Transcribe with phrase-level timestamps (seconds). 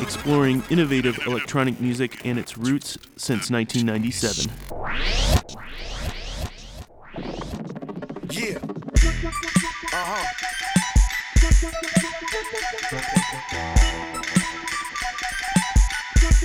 [0.00, 4.50] Exploring innovative electronic music and its roots since 1997.
[8.30, 8.58] Yeah.
[9.92, 10.24] Uh huh.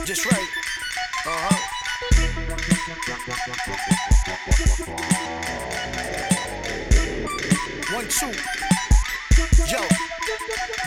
[0.05, 0.49] Just right.
[1.25, 1.65] Uh huh.
[7.95, 8.27] One, two.
[9.71, 9.79] Yo.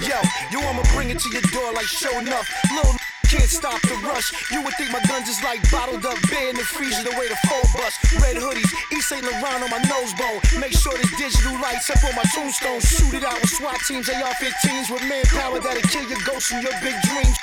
[0.04, 0.20] Yo,
[0.52, 2.44] you I'ma bring it to your door like show enough.
[2.76, 2.92] Little
[3.24, 4.28] can't stop the rush.
[4.52, 7.28] You would think my guns is like bottled up beer in the freezer the way
[7.32, 7.96] the full bus.
[8.20, 9.24] Red hoodies, East St.
[9.24, 10.60] Laurent on my nose bone.
[10.60, 12.80] Make sure there's digital lights up on my tombstone.
[12.80, 16.76] Shoot it out with SWAT teams, AR-15s with manpower that'll kill your ghosts and your
[16.84, 17.36] big dreams.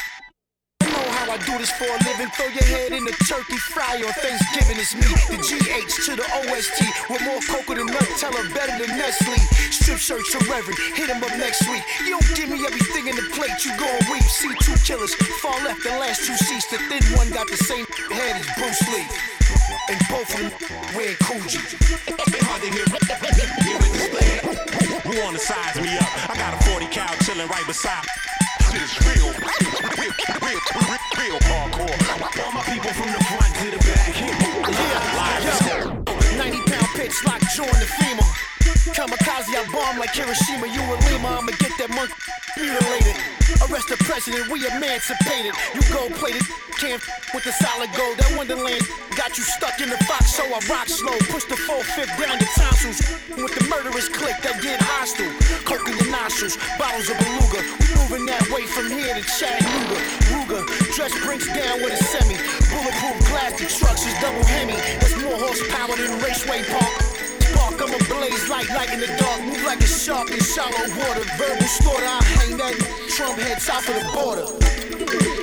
[1.25, 2.29] How I do this for a living.
[2.37, 4.77] Throw your head in the turkey fry on Thanksgiving.
[4.77, 6.85] It's me, the GH to the OST.
[7.09, 9.33] With more cocoa than Nutella, better than Nestle.
[9.73, 11.81] Strip search to Reverend, hit him up next week.
[12.05, 14.21] You don't give me everything in the plate, you gon' weep.
[14.29, 16.69] See two killers, fall left the last two seats.
[16.69, 19.09] The thin one got the same head as Bruce Lee.
[19.89, 20.53] And both of them
[20.93, 21.57] wearing Coogi.
[22.45, 23.01] Hard to hear, it.
[25.09, 26.29] Who wanna size me up?
[26.29, 28.05] I got a 40 cal chilling right beside.
[28.69, 30.13] Shit is real, real, real,
[30.45, 32.45] real, real, hardcore.
[32.45, 34.15] All my people from the front to the back.
[35.43, 38.44] Yeah, yo, 90 pound pitch lock, join the FEMA.
[38.93, 41.41] Kamikaze, I bomb like Hiroshima, you and Lima.
[41.41, 42.13] I'ma get that monkey
[42.53, 43.17] mutilated.
[43.65, 45.57] Arrest the president, we emancipated.
[45.73, 46.45] You gold plated,
[46.77, 47.01] can't
[47.33, 48.17] with the solid gold.
[48.21, 48.85] That Wonderland
[49.17, 51.17] got you stuck in the box, so I rock slow.
[51.33, 53.01] Push the full fifth down your tonsils.
[53.33, 55.33] With the murderous click that get hostile.
[55.65, 57.65] Coke in your nostrils, bottles of beluga.
[57.81, 59.97] We moving that way from here to Chattanooga.
[60.29, 60.61] Ruger,
[60.93, 62.37] dress brinks down with a semi.
[62.69, 64.77] Bulletproof glass, the trucks is double Hemi.
[65.01, 67.14] That's more horsepower than Raceway Park.
[67.85, 69.41] I'm a blaze like light in the dark.
[69.43, 71.21] Move like a shark in shallow water.
[71.37, 72.73] Verbal slaughter, I hang that
[73.09, 75.34] Trump head south of the border.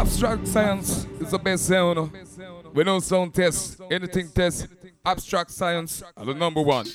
[0.00, 2.10] Abstract science is the best sound.
[2.72, 4.66] We know sound test, anything test.
[5.04, 6.86] Abstract science are the number one.